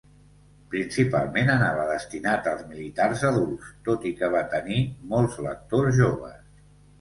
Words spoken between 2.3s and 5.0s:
als militars adults, tot i que va tenir